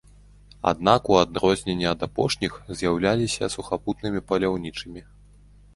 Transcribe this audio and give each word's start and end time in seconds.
Аднак 0.71 1.01
у 1.13 1.17
адрозненні 1.23 1.87
ад 1.93 2.07
апошніх 2.09 2.51
з'яўляліся 2.81 3.53
сухапутнымі 3.59 4.27
паляўнічымі. 4.33 5.01